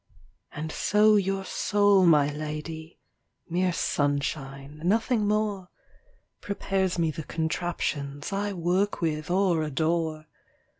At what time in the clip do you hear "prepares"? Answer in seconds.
6.41-6.97